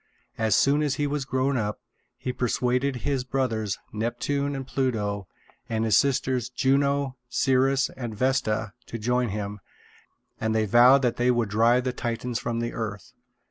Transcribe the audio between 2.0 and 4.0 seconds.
he persuaded his brothers,